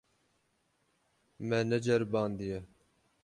[1.47, 2.57] Me neceribandiye.